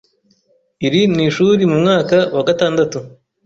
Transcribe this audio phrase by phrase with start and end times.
[0.85, 2.97] iri n,ishuri mu mwaka wa gatandatu